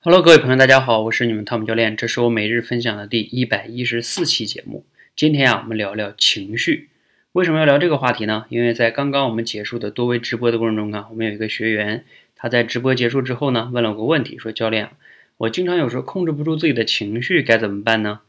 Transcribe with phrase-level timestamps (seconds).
[0.00, 4.86] Hello，各位朋友，大家好，我是你们汤姆教练，这是我每日分享的第一百一十四期节目。
[5.16, 6.88] 今天啊，我们聊聊情绪。
[7.32, 8.46] 为什么要聊这个话题呢？
[8.48, 12.04] 因为在刚刚我们结束的多维直播的过程中啊，我们有一个学员，
[12.36, 14.90] 他在直播结束之后呢，问了我个问题，说教练，
[15.36, 18.20] 我经常有时候控制不住自己的情绪，该怎么办呢？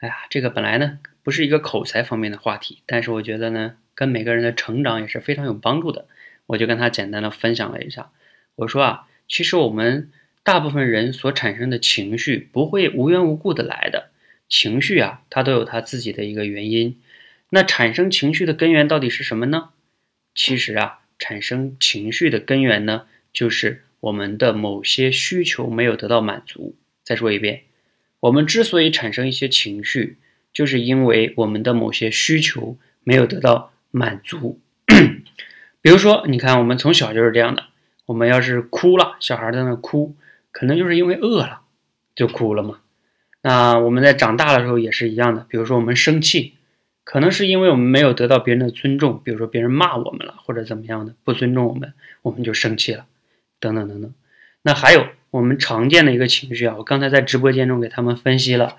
[0.00, 6.06] 哎呀，这个本来呢不是一个口才方面的话题，但是我觉得呢，跟每个人的成长也是非常有帮助的。
[6.46, 8.10] 我就跟他简单的分享了一下，
[8.56, 10.10] 我说啊，其实我们
[10.50, 14.10] 大部分人所产生的情绪不会无缘无故的来的，
[14.48, 17.00] 情绪啊，它都有它自己的一个原因。
[17.50, 19.68] 那产生情绪的根源到底是什么呢？
[20.34, 26.74] 其实啊，产生情绪的根源呢，就是我们的某些需求没有得到满足。
[27.04, 27.60] 再说一遍，
[28.18, 30.16] 我们之所以产生一些情绪，
[30.52, 34.58] 就是因为我们的某些需求没有得到满足。
[35.80, 37.66] 比如说，你看，我们从小就是这样的。
[38.06, 40.16] 我们要是哭了，小孩在那哭，
[40.52, 41.62] 可能就是因为饿了，
[42.14, 42.80] 就哭了嘛。
[43.42, 45.46] 那我们在长大的时候也是一样的。
[45.48, 46.54] 比如说，我们生气，
[47.04, 53.06] 可能是因为我们没有得到别人的尊重，比如说别人骂我们了，或者怎么样的不尊重我们，我们就生气了，
[53.58, 54.12] 等等等等。
[54.62, 58.76] 那还有我们常见的一个情绪啊，我刚才在直播间中给他们分析了，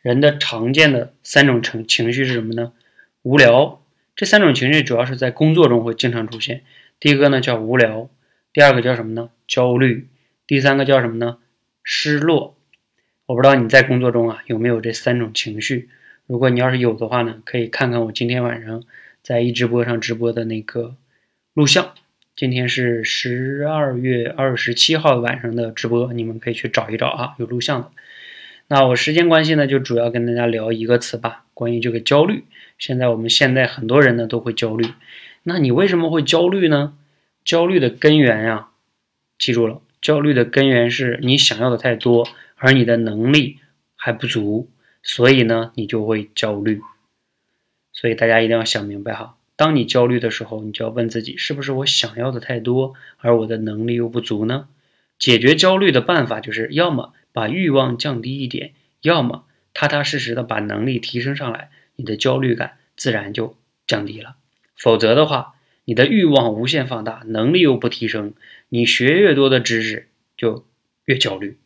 [0.00, 2.72] 人的常见的三种情情绪是什么呢？
[3.22, 3.82] 无聊。
[4.16, 6.62] 这三种情绪主要是在工作中会经常出现。
[6.98, 8.08] 第一个呢叫无聊，
[8.52, 9.28] 第二个叫什么呢？
[9.46, 10.08] 焦虑，
[10.48, 11.36] 第三个叫什么呢？
[11.84, 12.56] 失落。
[13.26, 15.90] 我不知道你在工作中啊有没有这三种情绪？
[16.26, 18.82] 如果你要是有的话呢，可以看看我今天晚上
[19.22, 20.96] 在一直播上直播的那个
[21.52, 21.92] 录像。
[22.34, 27.90] 今天是十二月二十七号晚上的直播，你们可以去找一找啊，有录像的。
[28.68, 32.44] 那我时间关系呢，就主要跟大家聊一个词吧，关于这个焦虑。
[32.78, 34.86] 现在我们现在很多人呢都会焦虑，
[35.42, 36.96] 那你为什么会焦虑呢？
[37.44, 38.68] 焦虑的根源呀，
[39.38, 43.58] 记住了，焦虑的根源是你想要的太多，而你的能力
[43.96, 44.70] 还不足，
[45.02, 46.80] 所以呢你就会焦虑。
[47.92, 54.68] 所以大家一定要想明白哈，当你焦虑的时候，你就要问自己，是不是我想要的太多，而我的能力又不足呢？
[55.18, 58.72] 解决焦虑的办法就是要么把欲望降低一点，
[59.02, 61.70] 要么踏踏实实的把能力提升上来。
[61.96, 63.56] 你的焦虑感自然就
[63.88, 64.36] 降低了，
[64.76, 65.56] 否则的话，
[65.88, 68.34] 你的欲望无限放大，能力又不提升，
[68.68, 70.66] 你学越多的知识就
[71.06, 71.56] 越焦虑，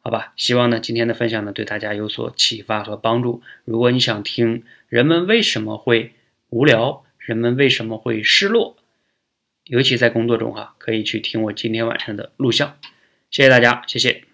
[0.00, 0.32] 好吧？
[0.36, 3.40] 希望呢今天的分享呢对大家有所启发和帮助。
[3.64, 6.14] 如果你想听人们为什么会
[6.48, 8.76] 无聊，人们为什么会失落，
[9.66, 12.76] 尤其在工作中哈，可以去听我今天晚上的录像。
[13.30, 14.31] 谢谢大家，谢谢。